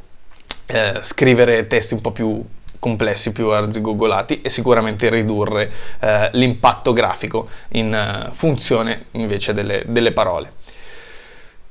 eh, 0.65 0.95
scrivere 0.99 1.67
testi 1.67 1.93
un 1.93 2.01
po' 2.01 2.11
più 2.11 2.43
complessi, 2.87 3.33
più 3.33 3.49
arzigogolati 3.49 4.39
e 4.41 4.47
sicuramente 4.47 5.09
ridurre 5.09 5.69
eh, 5.99 6.29
l'impatto 6.33 6.93
grafico 6.93 7.45
in 7.73 8.27
uh, 8.29 8.31
funzione 8.33 9.07
invece 9.11 9.53
delle, 9.53 9.83
delle 9.87 10.13
parole. 10.13 10.53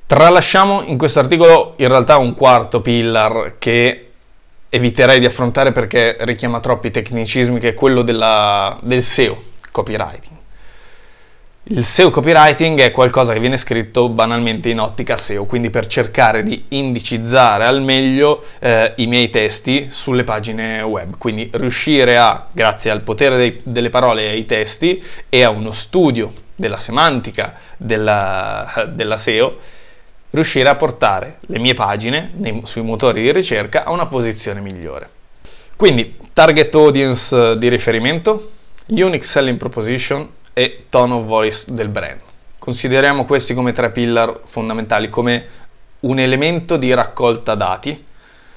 Tralasciamo 0.06 0.82
in 0.84 0.98
questo 0.98 1.20
articolo 1.20 1.72
in 1.78 1.88
realtà 1.88 2.18
un 2.18 2.34
quarto 2.34 2.82
pillar 2.82 3.54
che 3.58 4.10
eviterei 4.68 5.18
di 5.18 5.24
affrontare 5.24 5.72
perché 5.72 6.18
richiama 6.20 6.60
troppi 6.60 6.90
tecnicismi, 6.90 7.58
che 7.58 7.70
è 7.70 7.74
quello 7.74 8.02
della, 8.02 8.78
del 8.82 9.02
SEO, 9.02 9.42
copywriting. 9.72 10.35
Il 11.68 11.84
SEO 11.84 12.10
copywriting 12.10 12.78
è 12.78 12.92
qualcosa 12.92 13.32
che 13.32 13.40
viene 13.40 13.56
scritto 13.56 14.08
banalmente 14.08 14.68
in 14.68 14.78
ottica 14.78 15.16
SEO, 15.16 15.46
quindi 15.46 15.68
per 15.68 15.88
cercare 15.88 16.44
di 16.44 16.66
indicizzare 16.68 17.64
al 17.64 17.82
meglio 17.82 18.44
eh, 18.60 18.92
i 18.98 19.08
miei 19.08 19.30
testi 19.30 19.88
sulle 19.90 20.22
pagine 20.22 20.80
web, 20.82 21.18
quindi 21.18 21.50
riuscire 21.54 22.18
a, 22.18 22.46
grazie 22.52 22.92
al 22.92 23.00
potere 23.00 23.36
dei, 23.36 23.60
delle 23.64 23.90
parole 23.90 24.26
e 24.26 24.28
ai 24.28 24.44
testi 24.44 25.02
e 25.28 25.42
a 25.42 25.50
uno 25.50 25.72
studio 25.72 26.32
della 26.54 26.78
semantica 26.78 27.54
della, 27.76 28.88
della 28.94 29.16
SEO, 29.16 29.58
riuscire 30.30 30.68
a 30.68 30.76
portare 30.76 31.38
le 31.46 31.58
mie 31.58 31.74
pagine 31.74 32.30
nei, 32.36 32.62
sui 32.64 32.82
motori 32.82 33.22
di 33.22 33.32
ricerca 33.32 33.82
a 33.82 33.90
una 33.90 34.06
posizione 34.06 34.60
migliore. 34.60 35.08
Quindi, 35.74 36.16
target 36.32 36.72
audience 36.76 37.58
di 37.58 37.68
riferimento, 37.68 38.52
unique 38.86 39.24
selling 39.24 39.58
proposition 39.58 40.34
e 40.58 40.86
tone 40.88 41.12
of 41.12 41.26
voice 41.26 41.70
del 41.74 41.90
brand. 41.90 42.18
Consideriamo 42.58 43.26
questi 43.26 43.52
come 43.52 43.74
tre 43.74 43.90
pillar 43.90 44.40
fondamentali, 44.44 45.10
come 45.10 45.46
un 46.00 46.18
elemento 46.18 46.78
di 46.78 46.94
raccolta 46.94 47.54
dati, 47.54 48.02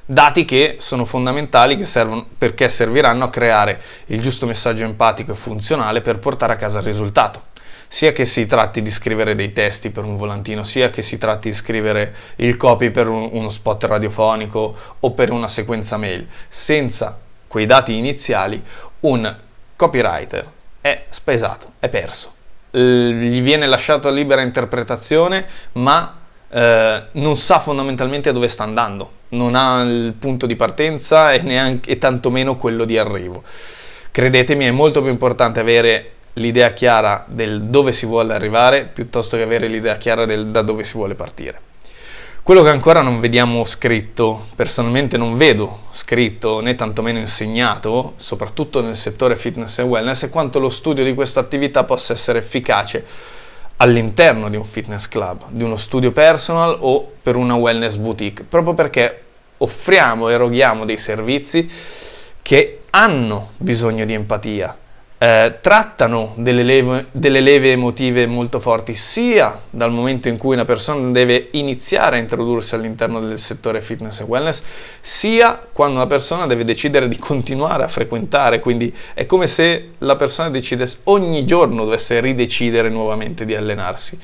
dati 0.06 0.46
che 0.46 0.78
sono 0.80 1.04
fondamentali 1.04 1.76
che 1.76 1.84
servono, 1.84 2.26
perché 2.38 2.70
serviranno 2.70 3.26
a 3.26 3.30
creare 3.30 3.82
il 4.06 4.22
giusto 4.22 4.46
messaggio 4.46 4.86
empatico 4.86 5.34
e 5.34 5.36
funzionale 5.36 6.00
per 6.00 6.20
portare 6.20 6.54
a 6.54 6.56
casa 6.56 6.80
il 6.80 6.86
risultato. 6.86 7.48
Sia 7.90 8.14
che 8.14 8.24
si 8.24 8.46
tratti 8.46 8.82
di 8.82 8.92
scrivere 8.92 9.36
dei 9.36 9.52
testi 9.52 9.90
per 9.90 10.06
un 10.06 10.16
volantino, 10.16 10.64
sia 10.64 10.90
che 10.90 11.02
si 11.02 11.18
tratti 11.18 11.50
di 11.50 11.56
scrivere 11.56 12.16
il 12.38 12.56
copy 12.56 12.92
per 12.92 13.10
un, 13.10 13.28
uno 13.34 13.50
spot 13.50 13.84
radiofonico 13.84 14.74
o 14.98 15.12
per 15.12 15.32
una 15.32 15.50
sequenza 15.50 15.98
mail. 15.98 16.26
Senza 16.48 17.20
quei 17.46 17.66
dati 17.66 17.98
iniziali, 17.98 18.64
un 19.02 19.36
copywriter 19.76 20.58
è 20.82 21.06
spesato, 21.10 21.74
è 21.80 21.90
perso. 21.90 22.34
gli 22.72 23.42
viene 23.42 23.66
lasciata 23.66 24.10
libera 24.10 24.42
interpretazione, 24.42 25.46
ma 25.74 26.18
eh, 26.50 27.04
non 27.12 27.36
sa 27.36 27.60
fondamentalmente 27.60 28.32
dove 28.32 28.48
sta 28.48 28.64
andando, 28.64 29.12
non 29.30 29.56
ha 29.56 29.82
il 29.82 30.14
punto 30.18 30.46
di 30.46 30.56
partenza 30.56 31.32
e, 31.32 31.42
neanche, 31.42 31.92
e 31.92 31.98
tantomeno 31.98 32.56
quello 32.56 32.86
di 32.86 32.98
arrivo. 32.98 33.44
Credetemi, 34.12 34.66
è 34.66 34.72
molto 34.72 35.02
più 35.02 35.12
importante 35.12 35.60
avere 35.60 36.12
l'idea 36.34 36.72
chiara 36.72 37.26
del 37.28 37.64
dove 37.64 37.92
si 37.92 38.06
vuole 38.06 38.34
arrivare 38.34 38.86
piuttosto 38.86 39.38
che 39.38 39.44
avere 39.44 39.68
l'idea 39.68 39.96
chiara 39.96 40.26
del 40.26 40.48
da 40.48 40.62
dove 40.62 40.84
si 40.84 40.94
vuole 40.94 41.16
partire. 41.16 41.69
Quello 42.50 42.64
che 42.64 42.72
ancora 42.72 43.04
non 43.04 43.20
vediamo 43.20 43.64
scritto, 43.64 44.48
personalmente 44.56 45.18
non 45.18 45.38
vedo 45.38 45.82
scritto 45.92 46.62
né 46.62 46.74
tantomeno 46.74 47.20
insegnato, 47.20 48.14
soprattutto 48.16 48.82
nel 48.82 48.96
settore 48.96 49.36
fitness 49.36 49.78
e 49.78 49.84
wellness, 49.84 50.26
è 50.26 50.30
quanto 50.30 50.58
lo 50.58 50.70
studio 50.70 51.04
di 51.04 51.14
questa 51.14 51.42
attività 51.42 51.84
possa 51.84 52.14
essere 52.14 52.40
efficace 52.40 53.06
all'interno 53.76 54.50
di 54.50 54.58
un 54.58 54.66
fitness 54.66 55.08
club, 55.08 55.44
di 55.50 55.62
uno 55.62 55.78
studio 55.78 56.12
personal 56.12 56.76
o 56.80 57.12
per 57.22 57.36
una 57.36 57.54
wellness 57.54 57.98
boutique, 57.98 58.44
proprio 58.44 58.74
perché 58.74 59.22
offriamo, 59.58 60.30
eroghiamo 60.30 60.86
dei 60.86 60.98
servizi 60.98 61.70
che 62.42 62.80
hanno 62.90 63.52
bisogno 63.58 64.06
di 64.06 64.14
empatia, 64.14 64.76
eh, 65.22 65.58
trattano 65.60 66.34
delle 66.38 66.64
leve, 66.64 67.08
delle 67.12 67.42
leve, 67.42 67.74
emotive 67.74 68.26
molto 68.26 68.60
forti, 68.60 68.96
sia 68.96 69.60
dal 69.70 69.92
momento 69.92 70.30
in 70.30 70.38
cui 70.38 70.54
una 70.54 70.64
persona 70.64 71.12
deve 71.12 71.50
iniziare 71.52 72.16
a 72.16 72.20
introdursi 72.20 72.74
all'interno 72.74 73.20
del 73.20 73.38
settore 73.38 73.82
fitness 73.82 74.22
e 74.22 74.24
wellness, 74.24 74.64
sia 75.02 75.62
quando 75.72 75.98
una 75.98 76.08
persona 76.08 76.48
deve 76.48 76.64
decidere 76.64 77.10
di 77.10 77.18
continuare 77.18 77.84
a 77.84 77.90
frequentare, 77.90 78.60
quindi 78.60 78.96
è 79.14 79.26
come 79.26 79.48
se 79.48 79.90
la 80.00 80.16
persona 80.16 80.50
decidesse 80.50 81.00
ogni 81.04 81.46
giorno 81.46 81.84
dovesse 81.84 82.20
ridecidere 82.22 82.90
nuovamente 82.90 83.44
di 83.44 83.56
allenarsi 83.56 84.18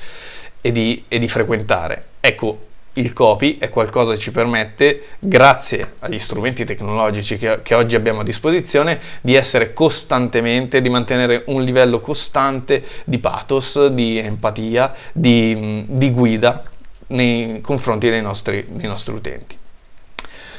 e 0.62 0.72
di, 0.72 1.04
e 1.10 1.20
di 1.20 1.28
frequentare. 1.28 2.06
Ecco, 2.22 2.60
il 2.98 3.14
copy 3.14 3.58
è 3.58 3.70
qualcosa 3.70 4.14
che 4.14 4.20
ci 4.20 4.32
permette, 4.32 5.02
grazie 5.20 5.96
agli 6.00 6.20
strumenti 6.20 6.64
tecnologici 6.64 7.38
che, 7.38 7.62
che, 7.62 7.76
oggi 7.76 7.96
abbiamo 7.96 8.22
a 8.22 8.24
disposizione, 8.24 9.00
di 9.22 9.36
essere 9.36 9.74
costantemente, 9.74 10.82
di 10.82 10.90
mantenere 10.90 11.44
un 11.48 11.64
livello 11.64 12.00
costante 12.00 12.84
di 13.04 13.20
pathos, 13.20 13.88
di 13.88 14.18
empatia, 14.18 14.94
di, 15.12 15.86
di 15.88 16.12
guida 16.12 16.64
nei 17.08 17.60
confronti 17.62 18.10
dei 18.10 18.22
nostri, 18.22 18.66
dei 18.70 18.88
nostri, 18.88 19.14
utenti. 19.14 19.58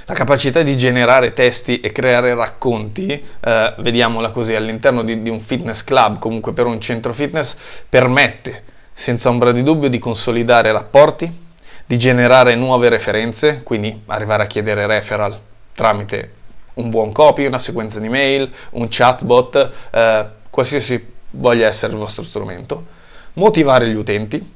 La 0.04 0.14
capacità 0.14 0.62
di 0.62 0.76
generare 0.76 1.32
testi 1.32 1.80
e 1.80 1.90
creare 1.90 2.34
racconti, 2.34 3.10
eh, 3.40 3.74
vediamola 3.78 4.30
così, 4.30 4.54
all'interno 4.54 5.02
di, 5.02 5.22
di 5.22 5.30
un 5.30 5.40
fitness 5.40 5.82
club, 5.82 6.18
comunque 6.18 6.52
per 6.52 6.66
un 6.66 6.80
centro 6.80 7.12
fitness, 7.12 7.56
permette 7.88 8.62
senza 8.92 9.30
ombra 9.30 9.52
di 9.52 9.62
dubbio 9.62 9.88
di 9.88 9.98
consolidare 9.98 10.70
rapporti, 10.70 11.44
di 11.86 11.98
generare 11.98 12.56
nuove 12.56 12.88
referenze, 12.88 13.62
quindi 13.62 14.02
arrivare 14.06 14.42
a 14.42 14.46
chiedere 14.46 14.86
referral 14.86 15.38
tramite 15.72 16.32
un 16.74 16.90
buon 16.90 17.12
copy, 17.12 17.46
una 17.46 17.58
sequenza 17.58 18.00
di 18.00 18.08
mail, 18.08 18.50
un 18.70 18.88
chatbot, 18.90 19.70
eh, 19.90 20.26
qualsiasi 20.50 21.14
voglia 21.30 21.68
essere 21.68 21.92
il 21.92 21.98
vostro 21.98 22.22
strumento, 22.22 22.84
motivare 23.34 23.88
gli 23.88 23.94
utenti, 23.94 24.54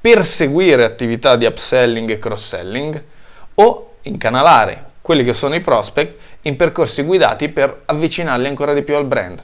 perseguire 0.00 0.84
attività 0.84 1.36
di 1.36 1.46
upselling 1.46 2.10
e 2.10 2.18
cross-selling 2.18 3.04
o 3.54 3.94
incanalare 4.02 4.88
quelli 5.00 5.24
che 5.24 5.32
sono 5.32 5.54
i 5.54 5.60
prospect 5.60 6.18
in 6.42 6.56
percorsi 6.56 7.02
guidati 7.02 7.48
per 7.48 7.82
avvicinarli 7.86 8.46
ancora 8.46 8.74
di 8.74 8.82
più 8.82 8.96
al 8.96 9.06
brand 9.06 9.42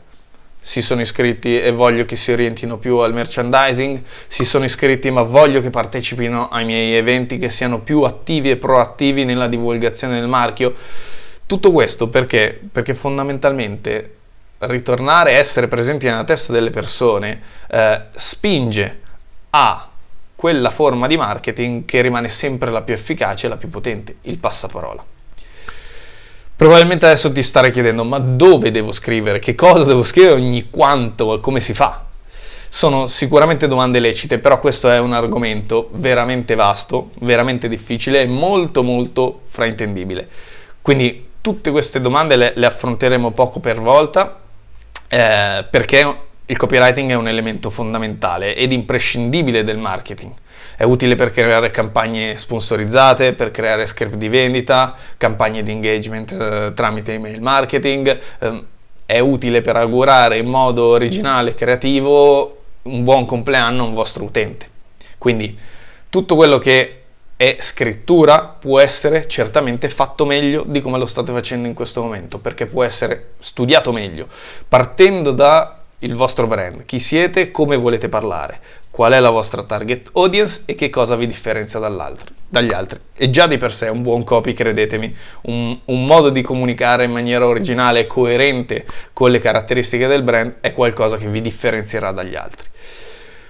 si 0.67 0.83
sono 0.83 1.01
iscritti 1.01 1.61
e 1.61 1.71
voglio 1.71 2.05
che 2.05 2.17
si 2.17 2.33
orientino 2.33 2.77
più 2.77 2.97
al 2.97 3.13
merchandising, 3.13 4.03
si 4.27 4.45
sono 4.45 4.65
iscritti 4.65 5.13
ma 5.13 5.23
voglio 5.23 5.61
che 5.61 5.71
partecipino 5.71 6.49
ai 6.49 6.65
miei 6.65 6.97
eventi, 6.97 7.39
che 7.39 7.51
siano 7.51 7.79
più 7.79 8.03
attivi 8.03 8.51
e 8.51 8.57
proattivi 8.57 9.25
nella 9.25 9.47
divulgazione 9.47 10.19
del 10.19 10.27
marchio. 10.27 10.75
Tutto 11.47 11.71
questo 11.71 12.09
perché? 12.09 12.61
Perché 12.73 12.97
fondamentalmente 12.97 14.15
ritornare 14.59 15.37
a 15.37 15.39
essere 15.39 15.69
presenti 15.69 16.07
nella 16.07 16.25
testa 16.25 16.53
delle 16.53 16.71
persone 16.71 17.41
eh, 17.71 18.01
spinge 18.17 19.01
a 19.51 19.89
quella 20.35 20.71
forma 20.71 21.07
di 21.07 21.17
marketing 21.17 21.85
che 21.85 22.01
rimane 22.01 22.29
sempre 22.29 22.73
la 22.73 22.83
più 22.83 22.93
efficace 22.93 23.47
e 23.47 23.51
la 23.51 23.57
più 23.57 23.71
potente, 23.71 24.17
il 24.23 24.39
passaparola. 24.39 25.15
Probabilmente 26.57 27.05
adesso 27.05 27.31
ti 27.31 27.43
starai 27.43 27.71
chiedendo, 27.71 28.03
ma 28.03 28.19
dove 28.19 28.71
devo 28.71 28.91
scrivere? 28.91 29.41
Che 29.41 29.55
cosa 29.55 29.85
devo 29.85 30.03
scrivere 30.03 30.37
ogni 30.37 30.71
quanto? 30.71 31.39
Come 31.39 31.61
si 31.61 31.75
fa? 31.75 32.07
Sono 32.71 33.07
sicuramente 33.07 33.69
domande 33.69 34.01
lecite, 34.01 34.39
però 34.39 34.59
questo 34.59 34.91
è 34.91 34.99
un 34.99 35.13
argomento 35.13 35.91
veramente 35.93 36.55
vasto, 36.55 37.11
veramente 37.21 37.69
difficile 37.69 38.23
e 38.23 38.27
molto 38.27 38.83
molto 38.83 39.43
fraintendibile. 39.45 40.29
Quindi 40.81 41.29
tutte 41.43 41.71
queste 41.71 42.01
domande 42.01 42.37
le, 42.37 42.53
le 42.57 42.67
affronteremo 42.67 43.33
poco 43.33 43.61
per 43.61 43.79
volta, 43.79 44.41
eh, 45.09 45.65
perché 45.71 46.17
il 46.47 46.57
copywriting 46.57 47.11
è 47.11 47.15
un 47.15 47.29
elemento 47.29 47.69
fondamentale 47.69 48.57
ed 48.57 48.73
imprescindibile 48.73 49.63
del 49.63 49.77
marketing. 49.77 50.33
È 50.77 50.85
utile 50.85 51.15
per 51.15 51.31
creare 51.31 51.71
campagne 51.71 52.37
sponsorizzate, 52.37 53.33
per 53.33 53.51
creare 53.51 53.87
script 53.87 54.17
di 54.17 54.29
vendita, 54.29 54.95
campagne 55.17 55.63
di 55.63 55.73
engagement 55.73 56.33
eh, 56.33 56.73
tramite 56.75 57.15
email 57.15 57.41
marketing. 57.41 58.19
Eh, 58.39 58.65
è 59.07 59.21
utile 59.21 59.63
per 59.63 59.77
augurare 59.77 60.37
in 60.37 60.47
modo 60.47 60.87
originale 60.87 61.51
e 61.51 61.55
creativo 61.55 62.63
un 62.83 63.05
buon 63.05 63.25
compleanno 63.25 63.85
a 63.85 63.87
un 63.87 63.95
vostro 63.95 64.25
utente. 64.25 64.69
Quindi 65.17 65.57
tutto 66.11 66.35
quello 66.35 66.59
che 66.59 67.03
è 67.37 67.59
scrittura 67.61 68.57
può 68.59 68.81
essere 68.81 69.29
certamente 69.29 69.89
fatto 69.89 70.25
meglio 70.25 70.65
di 70.67 70.81
come 70.81 70.99
lo 70.99 71.07
state 71.07 71.33
facendo 71.33 71.69
in 71.69 71.75
questo 71.75 72.03
momento, 72.03 72.39
perché 72.39 72.67
può 72.67 72.83
essere 72.83 73.33
studiato 73.39 73.93
meglio, 73.93 74.27
partendo 74.67 75.33
da 75.33 75.81
il 76.01 76.15
vostro 76.15 76.47
brand, 76.47 76.85
chi 76.85 76.99
siete, 76.99 77.51
come 77.51 77.77
volete 77.77 78.09
parlare, 78.09 78.61
qual 78.97 79.13
è 79.13 79.21
la 79.21 79.29
vostra 79.29 79.63
target 79.63 80.09
audience 80.15 80.63
e 80.65 80.75
che 80.75 80.89
cosa 80.89 81.17
vi 81.17 81.27
differenzia 81.27 81.79
dagli 81.79 82.73
altri. 82.73 82.99
E 83.15 83.29
già 83.29 83.47
di 83.47 83.59
per 83.59 83.75
sé 83.75 83.89
un 83.89 84.01
buon 84.01 84.25
copy, 84.25 84.55
credetemi, 84.55 85.15
un, 85.43 85.79
un 85.85 86.05
modo 86.07 86.31
di 86.31 86.41
comunicare 86.41 87.05
in 87.05 87.11
maniera 87.11 87.47
originale 87.47 88.01
e 88.01 88.07
coerente 88.07 88.87
con 89.13 89.31
le 89.31 89.39
caratteristiche 89.39 90.07
del 90.07 90.23
brand 90.23 90.55
è 90.63 90.73
qualcosa 90.73 91.19
che 91.19 91.29
vi 91.29 91.43
differenzierà 91.43 92.11
dagli 92.11 92.37
altri. 92.37 92.67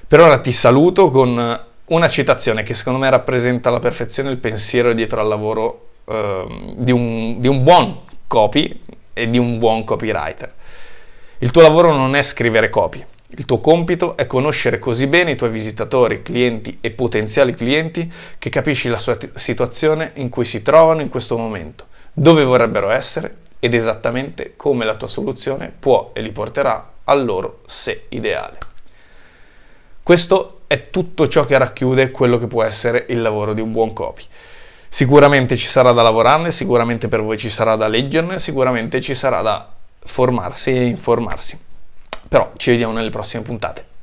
Per 0.09 0.19
ora 0.19 0.41
ti 0.41 0.51
saluto 0.51 1.11
con 1.11 1.61
una 1.85 2.09
citazione 2.09 2.65
che 2.65 2.75
secondo 2.75 2.99
me 2.99 3.09
rappresenta 3.09 3.69
alla 3.69 3.79
perfezione 3.79 4.31
il 4.31 4.39
pensiero 4.39 4.93
dietro 4.95 5.21
al 5.21 5.29
lavoro 5.29 5.91
eh, 6.07 6.75
di, 6.79 6.91
un, 6.91 7.39
di 7.39 7.47
un 7.47 7.63
buon 7.63 7.97
copy 8.27 8.81
e 9.13 9.31
di 9.31 9.39
un 9.39 9.61
buon 9.61 9.85
copywriter. 9.85 10.53
Il 11.39 11.53
tuo 11.53 11.63
lavoro 11.63 11.93
non 11.93 12.17
è 12.17 12.23
scrivere 12.23 12.69
copie. 12.69 13.15
Il 13.29 13.45
tuo 13.45 13.59
compito 13.59 14.17
è 14.17 14.27
conoscere 14.27 14.79
così 14.79 15.09
bene 15.09 15.33
i 15.33 15.37
tuoi 15.37 15.51
visitatori, 15.51 16.23
clienti 16.23 16.79
e 16.81 16.93
potenziali 16.93 17.55
clienti 17.55 18.11
che 18.39 18.51
capisci 18.51 18.89
la 18.89 18.97
sua 18.97 19.17
t- 19.17 19.35
situazione 19.35 20.13
in 20.15 20.29
cui 20.29 20.45
si 20.45 20.63
trovano 20.63 21.01
in 21.01 21.09
questo 21.09 21.37
momento, 21.37 21.87
dove 22.13 22.45
vorrebbero 22.45 22.89
essere 22.91 23.39
ed 23.59 23.75
esattamente 23.75 24.55
come 24.55 24.85
la 24.85 24.95
tua 24.95 25.09
soluzione 25.09 25.75
può 25.77 26.13
e 26.15 26.21
li 26.21 26.31
porterà 26.31 26.93
al 27.03 27.25
loro 27.25 27.63
sé 27.67 28.05
ideale. 28.11 28.59
Questo 30.05 30.61
è 30.69 30.91
tutto 30.91 31.27
ciò 31.27 31.45
che 31.45 31.59
racchiude 31.59 32.13
quello 32.13 32.39
che 32.39 32.47
può 32.47 32.63
essere 32.63 33.07
il 33.09 33.21
lavoro 33.21 33.55
di 33.55 33.61
un 33.61 33.73
buon 33.73 33.93
copy. 33.93 34.23
Sicuramente 34.89 35.57
ci 35.57 35.67
sarà 35.67 35.91
da 35.91 36.03
lavorarne, 36.03 36.53
sicuramente 36.53 37.09
per 37.09 37.23
voi 37.23 37.37
ci 37.37 37.51
sarà 37.51 37.75
da 37.75 37.89
leggerne, 37.89 38.39
sicuramente 38.39 39.01
ci 39.01 39.17
sarà 39.17 39.43
da 39.43 39.69
formarsi 39.99 40.71
e 40.71 40.85
informarsi. 40.85 41.66
Però 42.37 42.53
ci 42.59 42.69
vediamo 42.69 42.93
nelle 42.93 43.09
prossime 43.09 43.43
puntate. 43.43 43.96